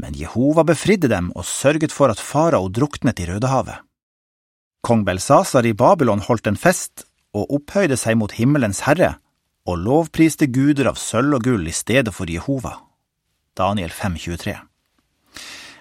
Men 0.00 0.16
Jehova 0.16 0.64
befridde 0.64 1.10
dem 1.12 1.28
og 1.36 1.44
sørget 1.44 1.92
for 1.92 2.08
at 2.08 2.22
farao 2.22 2.70
druknet 2.72 3.20
i 3.20 3.28
Rødehavet. 3.28 3.84
Kong 4.80 5.04
Belsasar 5.04 5.68
i 5.68 5.76
Babylon 5.76 6.24
holdt 6.24 6.48
en 6.48 6.56
fest 6.56 7.04
og 7.36 7.50
opphøyde 7.60 7.98
seg 8.00 8.16
mot 8.16 8.32
himmelens 8.32 8.86
herre 8.88 9.18
og 9.66 9.82
lovpriste 9.82 10.46
guder 10.46 10.92
av 10.92 10.98
sølv 11.00 11.40
og 11.40 11.46
gull 11.46 11.66
i 11.66 11.74
stedet 11.74 12.14
for 12.14 12.30
Jehova. 12.30 12.76
Daniel 13.58 13.90
5,23 13.90 14.54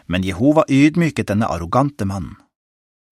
Men 0.08 0.26
Jehova 0.26 0.66
ydmyket 0.70 1.30
denne 1.30 1.50
arrogante 1.52 2.06
mannen. 2.06 2.36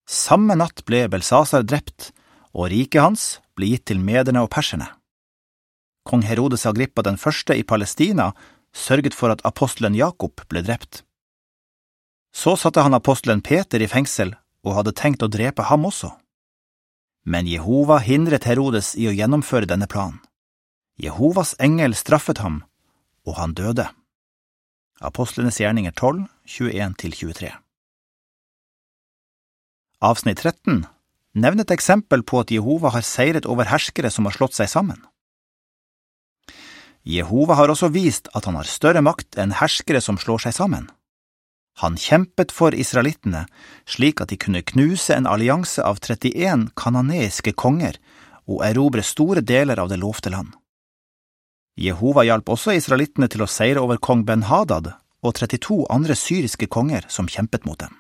Samme 0.10 0.58
natt 0.60 0.84
ble 0.86 1.06
Belsasar 1.08 1.63
drept, 1.63 2.12
og 2.53 2.70
riket 2.74 3.01
hans 3.01 3.24
ble 3.56 3.72
gitt 3.72 3.86
til 3.89 4.01
mederne 4.01 4.44
og 4.44 4.51
perserne. 4.53 4.89
Kong 6.03 6.25
Herodes 6.27 6.65
Agrippa 6.68 7.06
den 7.06 7.18
første 7.18 7.56
i 7.56 7.63
Palestina 7.63 8.34
sørget 8.75 9.15
for 9.15 9.32
at 9.32 9.44
apostelen 9.48 9.96
Jakob 9.96 10.42
ble 10.50 10.63
drept. 10.65 11.03
Så 12.34 12.58
satte 12.58 12.82
han 12.82 12.98
apostelen 12.98 13.42
Peter 13.46 13.82
i 13.82 13.88
fengsel 13.88 14.34
og 14.65 14.77
hadde 14.80 14.96
tenkt 14.98 15.24
å 15.24 15.32
drepe 15.32 15.70
ham 15.70 15.86
også. 15.86 16.12
Men 17.24 17.48
Jehova 17.48 18.01
hindret 18.03 18.50
Herodes 18.50 18.96
i 19.00 19.08
å 19.08 19.15
gjennomføre 19.15 19.70
denne 19.70 19.88
planen. 19.88 20.20
Jehovas 21.02 21.56
engel 21.60 21.96
straffet 21.98 22.38
ham, 22.44 22.62
og 23.26 23.38
han 23.40 23.56
døde. 23.58 23.88
Apostlenes 25.02 25.58
gjerninger 25.58 25.92
12, 25.92 26.28
21–23 26.46 27.50
Avsnitt 30.04 30.44
13 30.44 30.86
nevner 31.34 31.66
et 31.66 31.74
eksempel 31.74 32.22
på 32.22 32.44
at 32.44 32.54
Jehova 32.54 32.92
har 32.94 33.06
seiret 33.08 33.48
over 33.50 33.72
herskere 33.72 34.12
som 34.14 34.30
har 34.30 34.38
slått 34.38 34.54
seg 34.60 34.70
sammen. 34.70 35.02
Jehova 37.04 37.58
har 37.60 37.74
også 37.74 37.90
vist 37.92 38.30
at 38.38 38.46
han 38.46 38.56
har 38.60 38.70
større 38.70 39.02
makt 39.04 39.40
enn 39.42 39.58
herskere 39.58 40.00
som 40.04 40.22
slår 40.22 40.46
seg 40.46 40.56
sammen. 40.56 40.92
Han 41.82 41.98
kjempet 41.98 42.54
for 42.54 42.78
israelittene 42.78 43.48
slik 43.90 44.22
at 44.22 44.30
de 44.30 44.38
kunne 44.38 44.62
knuse 44.62 45.16
en 45.18 45.28
allianse 45.28 45.82
av 45.82 45.98
31 46.00 46.70
kananeiske 46.78 47.58
konger 47.58 47.98
og 48.46 48.62
erobre 48.68 49.02
store 49.02 49.42
deler 49.42 49.82
av 49.82 49.90
det 49.90 49.98
lovte 49.98 50.30
land. 50.30 50.54
Jehova 51.75 52.24
hjalp 52.24 52.51
også 52.53 52.75
israelittene 52.77 53.27
til 53.32 53.44
å 53.44 53.50
seire 53.50 53.82
over 53.82 53.98
kong 53.98 54.24
Ben-Hadad 54.27 54.92
og 55.24 55.36
32 55.39 55.86
andre 55.89 56.15
syriske 56.18 56.68
konger 56.70 57.08
som 57.10 57.30
kjempet 57.30 57.65
mot 57.65 57.80
dem. 57.80 57.96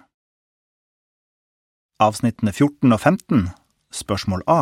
Avsnittene 2.03 2.51
14 2.51 2.93
og 2.93 2.99
15, 2.99 3.49
spørsmål 3.93 4.43
A 4.49 4.61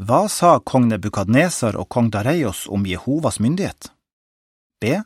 Hva 0.00 0.24
sa 0.32 0.58
kong 0.58 0.88
Nebukadnesar 0.90 1.76
og 1.78 1.90
kong 1.92 2.10
Dareios 2.10 2.66
om 2.66 2.86
Jehovas 2.86 3.38
myndighet? 3.38 3.92
B. 4.80 4.96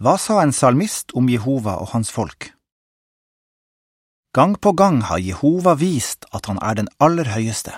Hva 0.00 0.16
sa 0.16 0.40
en 0.40 0.54
salmist 0.56 1.12
om 1.12 1.28
Jehova 1.28 1.76
og 1.82 1.92
hans 1.92 2.10
folk? 2.10 2.54
Gang 4.32 4.56
på 4.56 4.72
gang 4.72 5.02
har 5.10 5.18
Jehova 5.18 5.74
vist 5.74 6.24
at 6.32 6.46
han 6.46 6.58
er 6.62 6.78
den 6.78 6.88
aller 6.98 7.28
høyeste. 7.34 7.74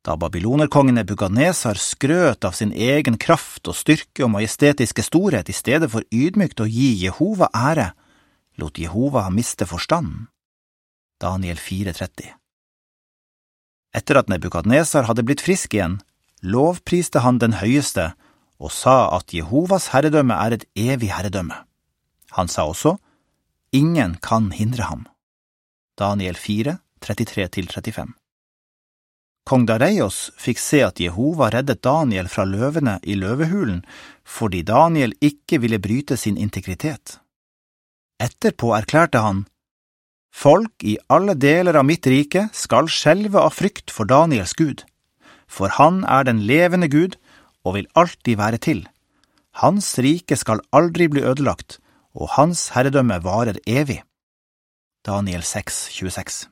Da 0.00 0.16
babylonerkongen 0.16 0.96
Nebukadnesar 0.96 1.76
skrøt 1.76 2.44
av 2.48 2.54
sin 2.56 2.72
egen 2.72 3.18
kraft 3.20 3.68
og 3.68 3.76
styrke 3.76 4.24
og 4.24 4.32
majestetiske 4.32 5.04
storhet 5.04 5.50
i 5.52 5.56
stedet 5.56 5.90
for 5.92 6.06
ydmykt 6.08 6.62
å 6.64 6.68
gi 6.68 6.94
Jehova 7.02 7.50
ære, 7.52 7.90
lot 8.56 8.80
Jehova 8.80 9.26
miste 9.28 9.68
forstanden. 9.68 10.30
Daniel 11.20 11.60
4,30 11.60 12.32
Etter 13.92 14.20
at 14.22 14.30
Nebukadnesar 14.32 15.04
hadde 15.04 15.24
blitt 15.26 15.44
frisk 15.44 15.74
igjen, 15.76 15.98
lovpriste 16.40 17.20
han 17.20 17.40
den 17.42 17.58
høyeste 17.60 18.14
og 18.60 18.72
sa 18.72 19.10
at 19.16 19.34
Jehovas 19.36 19.90
herredømme 19.92 20.36
er 20.36 20.56
et 20.56 20.64
evig 20.76 21.10
herredømme. 21.12 21.58
Han 22.38 22.48
sa 22.48 22.64
også, 22.70 22.96
Ingen 23.72 24.16
kan 24.22 24.48
hindre 24.50 24.88
ham. 24.88 25.04
Daniel 25.98 26.34
4, 26.34 26.78
33–35 27.04 28.19
Kong 29.48 29.66
Dareios 29.66 30.30
fikk 30.38 30.60
se 30.62 30.82
at 30.84 31.00
Jehova 31.00 31.48
reddet 31.50 31.82
Daniel 31.82 32.28
fra 32.28 32.44
løvene 32.46 32.98
i 33.02 33.16
løvehulen 33.18 33.80
fordi 34.24 34.62
Daniel 34.62 35.14
ikke 35.20 35.58
ville 35.62 35.80
bryte 35.82 36.16
sin 36.20 36.36
integritet. 36.38 37.18
Etterpå 38.20 38.74
erklærte 38.76 39.22
han, 39.24 39.46
Folk 40.30 40.84
i 40.86 40.94
alle 41.10 41.34
deler 41.34 41.74
av 41.80 41.86
mitt 41.88 42.06
rike 42.06 42.46
skal 42.54 42.86
skjelve 42.86 43.40
av 43.40 43.56
frykt 43.56 43.90
for 43.90 44.06
Daniels 44.06 44.54
Gud, 44.54 44.84
for 45.50 45.74
han 45.80 46.04
er 46.06 46.28
den 46.28 46.44
levende 46.46 46.86
Gud 46.92 47.18
og 47.66 47.74
vil 47.76 47.90
alltid 47.98 48.38
være 48.38 48.62
til. 48.62 48.84
Hans 49.58 49.96
rike 49.98 50.38
skal 50.38 50.62
aldri 50.70 51.10
bli 51.10 51.26
ødelagt, 51.26 51.80
og 52.14 52.30
hans 52.38 52.68
herredømme 52.76 53.18
varer 53.26 53.58
evig. 53.66 54.00
Daniel 55.06 55.42
6, 55.42 55.82
26 55.98 56.49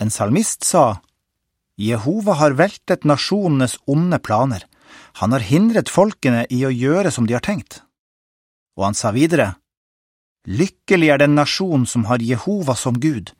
en 0.00 0.10
salmist 0.10 0.64
sa, 0.64 1.02
Jehova 1.76 2.36
har 2.40 2.56
veltet 2.58 3.04
nasjonenes 3.04 3.78
onde 3.86 4.18
planer, 4.18 4.66
Han 5.14 5.32
har 5.32 5.40
hindret 5.40 5.88
folkene 5.88 6.46
i 6.50 6.64
å 6.64 6.70
gjøre 6.70 7.10
som 7.12 7.26
de 7.26 7.32
har 7.32 7.44
tenkt. 7.44 7.82
Og 8.76 8.84
han 8.84 8.94
sa 8.96 9.12
videre, 9.12 9.54
Lykkelig 10.48 11.08
er 11.14 11.20
den 11.22 11.36
nasjon 11.36 11.86
som 11.86 12.04
har 12.08 12.18
Jehova 12.18 12.74
som 12.76 12.98
Gud, 13.00 13.32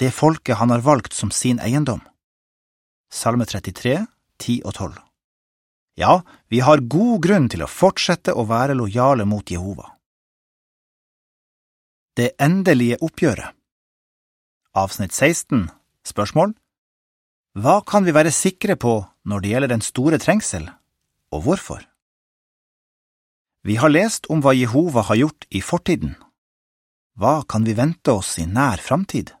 det 0.00 0.10
folket 0.10 0.56
han 0.56 0.70
har 0.70 0.80
valgt 0.80 1.12
som 1.12 1.30
sin 1.30 1.60
eiendom. 1.60 2.00
Salme 3.12 3.44
33, 3.44 4.06
10 4.40 4.62
og 4.64 4.74
12 4.74 4.98
Ja, 6.00 6.22
vi 6.48 6.60
har 6.60 6.80
god 6.80 7.22
grunn 7.22 7.48
til 7.52 7.62
å 7.62 7.70
fortsette 7.70 8.34
å 8.34 8.46
være 8.48 8.74
lojale 8.74 9.24
mot 9.24 9.50
Jehova. 9.50 9.96
Det 12.16 12.32
endelige 12.40 12.98
oppgjøret 13.00 13.54
Avsnitt 14.74 15.12
16 15.12 15.68
Spørsmål 16.06 16.54
Hva 17.58 17.80
kan 17.86 18.06
vi 18.06 18.14
være 18.16 18.32
sikre 18.32 18.76
på 18.76 19.00
når 19.28 19.40
det 19.40 19.52
gjelder 19.52 19.72
den 19.74 19.84
store 19.84 20.18
trengsel, 20.22 20.68
og 21.30 21.44
hvorfor? 21.44 21.82
Vi 23.62 23.76
har 23.76 23.92
lest 23.92 24.30
om 24.32 24.40
hva 24.40 24.54
Jehova 24.56 25.04
har 25.10 25.20
gjort 25.20 25.46
i 25.50 25.60
fortiden. 25.60 26.14
Hva 27.20 27.42
kan 27.44 27.66
vi 27.68 27.76
vente 27.76 28.14
oss 28.14 28.38
i 28.40 28.46
nær 28.48 28.80
framtid? 28.80 29.34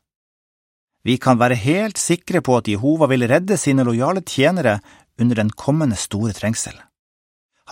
Vi 1.02 1.16
kan 1.16 1.40
være 1.40 1.56
helt 1.56 1.96
sikre 1.96 2.42
på 2.44 2.58
at 2.60 2.68
Jehova 2.68 3.08
vil 3.08 3.24
redde 3.24 3.56
sine 3.56 3.86
lojale 3.88 4.20
tjenere 4.20 4.80
under 5.16 5.40
den 5.40 5.50
kommende 5.50 5.96
store 5.96 6.36
trengsel. 6.36 6.76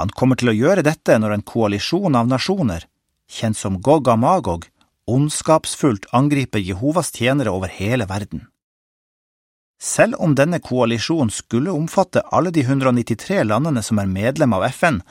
Han 0.00 0.08
kommer 0.16 0.38
til 0.40 0.48
å 0.48 0.56
gjøre 0.56 0.86
dette 0.86 1.18
når 1.20 1.34
en 1.36 1.44
koalisjon 1.44 2.16
av 2.16 2.28
nasjoner, 2.30 2.86
kjent 3.28 3.58
som 3.58 3.80
Gog 3.84 4.08
og 4.08 4.22
Magog, 4.22 4.64
ondskapsfullt 5.08 6.08
angriper 6.16 6.62
Jehovas 6.62 7.12
tjenere 7.12 7.52
over 7.52 7.68
hele 7.68 8.08
verden. 8.08 8.46
Selv 9.78 10.18
om 10.18 10.34
denne 10.34 10.58
koalisjonen 10.58 11.30
skulle 11.30 11.70
omfatte 11.70 12.24
alle 12.34 12.50
de 12.50 12.64
193 12.66 13.44
landene 13.46 13.82
som 13.86 14.00
er 14.02 14.10
medlem 14.10 14.56
av 14.56 14.66
FN, 14.74 15.02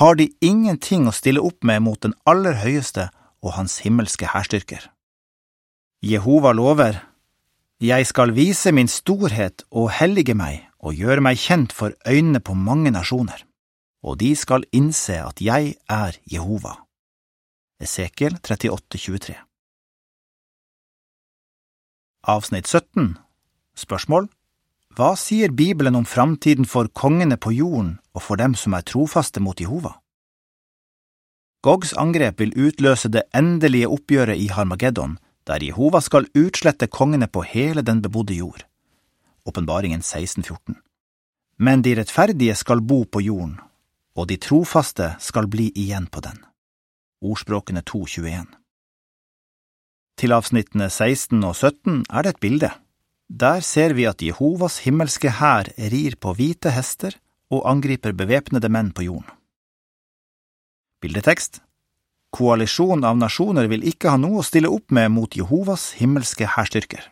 har 0.00 0.16
de 0.16 0.30
ingenting 0.44 1.08
å 1.08 1.16
stille 1.16 1.40
opp 1.44 1.64
med 1.64 1.84
mot 1.84 2.00
den 2.00 2.14
aller 2.28 2.56
høyeste 2.62 3.08
og 3.44 3.54
hans 3.56 3.78
himmelske 3.84 4.32
hærstyrker. 4.32 4.88
Jehova 6.00 6.52
lover, 6.52 7.04
Jeg 7.80 8.06
skal 8.06 8.32
vise 8.34 8.72
min 8.72 8.88
storhet 8.90 9.62
og 9.70 9.92
hellige 9.94 10.34
meg 10.34 10.66
og 10.82 10.98
gjøre 10.98 11.22
meg 11.22 11.38
kjent 11.38 11.70
for 11.72 11.94
øynene 12.06 12.40
på 12.40 12.54
mange 12.54 12.90
nasjoner, 12.90 13.44
og 14.02 14.18
de 14.18 14.34
skal 14.34 14.64
innse 14.72 15.14
at 15.22 15.38
jeg 15.40 15.76
er 15.86 16.18
Jehova. 16.26 16.74
Esekiel 17.78 18.34
38, 18.42 18.98
23 18.98 19.36
Avsnitt 22.26 22.66
17 22.66 23.14
Spørsmål 23.78 24.26
Hva 24.98 25.12
sier 25.14 25.52
Bibelen 25.54 25.94
om 25.94 26.06
framtiden 26.06 26.66
for 26.66 26.90
kongene 26.90 27.38
på 27.38 27.52
jorden 27.54 27.98
og 28.16 28.24
for 28.26 28.40
dem 28.40 28.56
som 28.58 28.74
er 28.74 28.86
trofaste 28.86 29.40
mot 29.44 29.60
Jehova? 29.60 29.94
Gogs 31.62 31.92
angrep 31.98 32.40
vil 32.40 32.54
utløse 32.54 33.10
det 33.10 33.24
endelige 33.34 33.90
oppgjøret 33.90 34.38
i 34.38 34.48
Harmageddon, 34.54 35.16
der 35.46 35.62
Jehova 35.64 36.00
skal 36.00 36.28
utslette 36.38 36.86
kongene 36.86 37.26
på 37.26 37.42
hele 37.42 37.82
den 37.82 38.02
bebodde 38.02 38.34
jord. 38.34 38.62
Åpenbaringen 39.46 40.02
1614 40.02 40.76
Men 41.58 41.82
de 41.82 41.94
rettferdige 41.98 42.54
skal 42.54 42.80
bo 42.80 43.04
på 43.04 43.22
jorden, 43.26 43.58
og 44.14 44.28
de 44.28 44.36
trofaste 44.36 45.14
skal 45.18 45.46
bli 45.46 45.70
igjen 45.74 46.06
på 46.06 46.20
den. 46.20 46.38
Ordspråkene 47.22 47.82
2.21. 47.82 48.46
Til 50.18 50.34
avsnittene 50.34 50.90
16 50.90 51.42
og 51.44 51.54
17 51.54 52.04
er 52.10 52.22
det 52.22 52.34
et 52.34 52.40
bilde. 52.42 52.70
Der 53.28 53.60
ser 53.60 53.92
vi 53.92 54.06
at 54.08 54.22
Jehovas 54.24 54.80
himmelske 54.86 55.30
hær 55.36 55.68
rir 55.76 56.16
på 56.16 56.32
hvite 56.36 56.72
hester 56.72 57.16
og 57.52 57.66
angriper 57.68 58.12
bevæpnede 58.16 58.70
menn 58.72 58.92
på 58.92 59.04
jorden. 59.04 59.28
Bildetekst 61.04 61.60
Koalisjonen 62.32 63.04
av 63.08 63.16
nasjoner 63.16 63.68
vil 63.68 63.84
ikke 63.88 64.10
ha 64.12 64.20
noe 64.20 64.40
å 64.40 64.46
stille 64.46 64.68
opp 64.72 64.92
med 64.92 65.12
mot 65.12 65.36
Jehovas 65.36 65.92
himmelske 66.00 66.48
hærstyrker. 66.56 67.04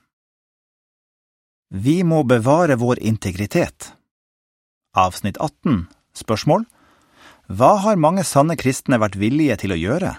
Vi 1.73 2.03
må 2.05 2.23
bevare 2.25 2.77
vår 2.81 3.01
integritet. 3.01 3.93
Avsnitt 4.97 5.41
18 5.41 5.87
Spørsmål 6.17 6.67
hva 7.47 7.77
har 7.85 8.01
mange 8.01 8.25
sanne 8.27 8.57
kristne 8.59 8.99
vært 8.99 9.15
villige 9.21 9.55
til 9.63 9.71
å 9.71 9.79
gjøre, 9.79 10.17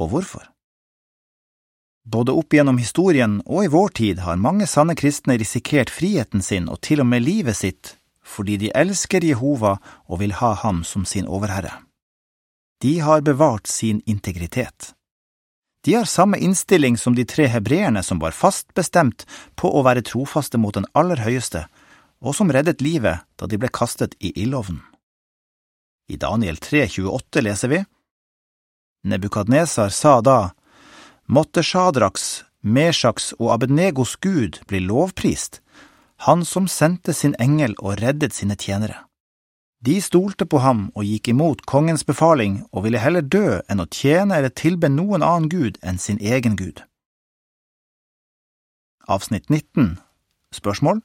og 0.00 0.08
hvorfor? 0.08 0.46
Både 2.04 2.32
opp 2.32 2.54
gjennom 2.54 2.78
historien 2.82 3.38
og 3.46 3.64
i 3.64 3.70
vår 3.70 3.92
tid 3.98 4.22
har 4.26 4.40
mange 4.40 4.66
sanne 4.66 4.96
kristne 4.98 5.36
risikert 5.38 5.90
friheten 5.90 6.42
sin 6.42 6.68
og 6.68 6.80
til 6.82 7.02
og 7.04 7.06
med 7.06 7.22
livet 7.22 7.58
sitt 7.58 7.96
fordi 8.32 8.56
de 8.56 8.70
elsker 8.78 9.24
Jehova 9.26 9.76
og 10.06 10.20
vil 10.22 10.34
ha 10.38 10.52
ham 10.62 10.82
som 10.86 11.04
sin 11.04 11.26
overherre. 11.26 11.72
De 12.82 12.98
har 13.02 13.20
bevart 13.26 13.66
sin 13.66 14.00
integritet. 14.06 14.94
De 15.84 15.94
har 15.94 16.06
samme 16.06 16.38
innstilling 16.38 16.96
som 16.96 17.14
de 17.14 17.24
tre 17.26 17.48
hebreerne 17.50 18.02
som 18.02 18.22
var 18.22 18.30
fast 18.30 18.70
bestemt 18.74 19.26
på 19.58 19.70
å 19.70 19.82
være 19.82 20.04
trofaste 20.06 20.58
mot 20.58 20.74
den 20.74 20.86
aller 20.94 21.18
høyeste, 21.18 21.66
og 22.22 22.36
som 22.38 22.50
reddet 22.54 22.80
livet 22.80 23.26
da 23.36 23.50
de 23.50 23.58
ble 23.58 23.70
kastet 23.70 24.14
i 24.22 24.30
ildovnen. 24.44 24.80
I 26.08 26.16
Daniel 26.16 26.58
3,28 26.62 27.42
leser 27.42 27.72
vi 27.72 27.82
Nebukadnesar 29.02 29.90
sa 29.90 30.20
da, 30.22 30.52
Måtte 31.32 31.62
Shadraks, 31.64 32.44
Meshaks 32.60 33.30
og 33.38 33.54
Abednegos 33.54 34.18
Gud 34.20 34.58
bli 34.68 34.82
lovprist, 34.84 35.62
han 36.26 36.42
som 36.44 36.66
sendte 36.68 37.14
sin 37.16 37.32
engel 37.40 37.72
og 37.80 38.02
reddet 38.02 38.34
sine 38.36 38.52
tjenere. 38.60 38.98
De 39.80 39.94
stolte 40.04 40.44
på 40.44 40.60
ham 40.60 40.82
og 40.92 41.06
gikk 41.08 41.30
imot 41.32 41.62
kongens 41.64 42.04
befaling 42.04 42.58
og 42.68 42.84
ville 42.84 43.00
heller 43.00 43.24
dø 43.24 43.62
enn 43.64 43.80
å 43.80 43.86
tjene 43.88 44.36
eller 44.36 44.52
tilbe 44.52 44.90
noen 44.92 45.24
annen 45.24 45.48
gud 45.48 45.78
enn 45.80 45.96
sin 45.98 46.20
egen 46.20 46.58
gud. 46.58 46.82
Avsnitt 49.08 49.48
19 49.48 49.96
Spørsmål 50.52 51.00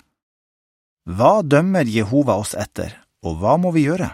Hva 1.08 1.40
dømmer 1.40 1.88
Jehova 1.88 2.36
oss 2.42 2.52
etter, 2.52 2.92
og 3.24 3.40
hva 3.40 3.56
må 3.56 3.72
vi 3.72 3.86
gjøre? 3.88 4.10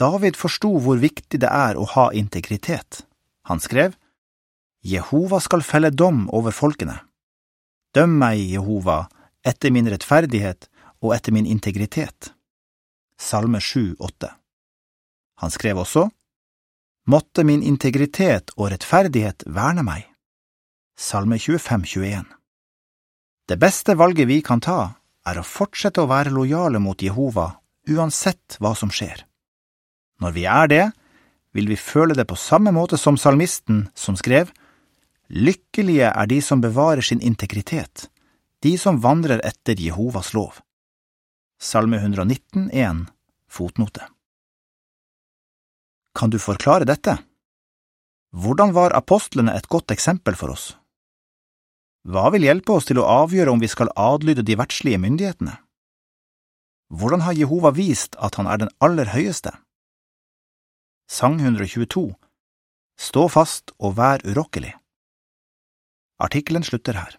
David 0.00 0.40
forsto 0.40 0.72
hvor 0.80 0.96
viktig 1.04 1.42
det 1.44 1.52
er 1.52 1.76
å 1.76 1.84
ha 1.92 2.08
integritet. 2.16 3.04
Han 3.52 3.60
skrev, 3.60 3.92
Jehova 4.84 5.40
skal 5.40 5.64
felle 5.64 5.90
dom 5.90 6.26
over 6.28 6.52
folkene. 6.52 6.98
Døm 7.96 8.18
meg, 8.20 8.42
Jehova, 8.52 9.06
etter 9.46 9.72
min 9.72 9.88
rettferdighet 9.88 10.68
og 11.00 11.14
etter 11.16 11.32
min 11.32 11.46
integritet. 11.48 12.34
Salme 13.16 13.60
7,8 13.62 14.28
Han 15.40 15.50
skrev 15.50 15.80
også, 15.80 16.08
Måtte 17.06 17.44
min 17.44 17.62
integritet 17.62 18.54
og 18.56 18.70
rettferdighet 18.72 19.44
verne 19.46 19.82
meg. 19.84 20.06
Salme 20.96 21.36
25,21 21.36 22.24
Det 23.48 23.58
beste 23.60 23.96
valget 24.00 24.28
vi 24.28 24.40
kan 24.40 24.60
ta, 24.64 24.96
er 25.24 25.40
å 25.40 25.44
fortsette 25.44 26.00
å 26.00 26.08
være 26.08 26.32
lojale 26.32 26.80
mot 26.80 27.00
Jehova 27.00 27.50
uansett 27.88 28.56
hva 28.60 28.72
som 28.76 28.92
skjer. 28.92 29.24
Når 30.20 30.32
vi 30.32 30.44
er 30.48 30.68
det, 30.72 30.84
vil 31.52 31.68
vi 31.68 31.76
føle 31.76 32.16
det 32.16 32.26
på 32.28 32.38
samme 32.40 32.72
måte 32.72 32.96
som 33.00 33.18
salmisten, 33.20 33.88
som 33.94 34.16
skrev, 34.16 34.48
Lykkelige 35.28 36.10
er 36.10 36.26
de 36.28 36.40
som 36.42 36.60
bevarer 36.60 37.00
sin 37.00 37.20
integritet, 37.20 38.10
de 38.60 38.76
som 38.78 39.00
vandrer 39.00 39.40
etter 39.40 39.80
Jehovas 39.80 40.34
lov. 40.36 40.60
Salme 41.60 41.96
119, 41.96 42.68
1, 42.70 43.06
fotnote. 43.48 44.04
Kan 46.14 46.30
du 46.30 46.38
forklare 46.38 46.84
dette? 46.84 47.16
Hvordan 48.36 48.74
var 48.76 48.92
apostlene 48.92 49.54
et 49.56 49.68
godt 49.68 49.90
eksempel 49.90 50.36
for 50.36 50.52
oss? 50.52 50.74
Hva 52.04 52.28
vil 52.34 52.44
hjelpe 52.44 52.76
oss 52.76 52.84
til 52.84 53.00
å 53.00 53.08
avgjøre 53.24 53.54
om 53.54 53.62
vi 53.62 53.70
skal 53.70 53.88
adlyde 53.96 54.44
de 54.44 54.58
verdslige 54.60 55.00
myndighetene? 55.00 55.56
Hvordan 56.92 57.24
har 57.24 57.32
Jehova 57.32 57.72
vist 57.72 58.14
at 58.20 58.36
han 58.36 58.46
er 58.46 58.60
den 58.60 58.72
aller 58.84 59.08
høyeste? 59.16 59.56
Sang 61.08 61.40
122 61.40 62.12
Stå 63.00 63.26
fast 63.32 63.72
og 63.80 63.96
vær 63.96 64.20
urokkelig. 64.22 64.74
Artikkelen 66.24 66.64
slutter 66.64 66.96
her. 66.96 67.18